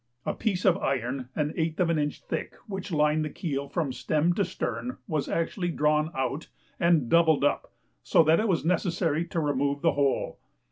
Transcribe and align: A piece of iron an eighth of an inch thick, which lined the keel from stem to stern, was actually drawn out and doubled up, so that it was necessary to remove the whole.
A 0.25 0.33
piece 0.33 0.65
of 0.65 0.77
iron 0.79 1.29
an 1.35 1.53
eighth 1.55 1.79
of 1.79 1.91
an 1.91 1.99
inch 1.99 2.23
thick, 2.23 2.55
which 2.65 2.91
lined 2.91 3.23
the 3.23 3.29
keel 3.29 3.67
from 3.69 3.93
stem 3.93 4.33
to 4.33 4.43
stern, 4.43 4.97
was 5.07 5.29
actually 5.29 5.69
drawn 5.69 6.09
out 6.15 6.47
and 6.79 7.07
doubled 7.07 7.43
up, 7.43 7.71
so 8.01 8.23
that 8.23 8.39
it 8.39 8.47
was 8.47 8.65
necessary 8.65 9.25
to 9.27 9.39
remove 9.39 9.83
the 9.83 9.91
whole. 9.91 10.39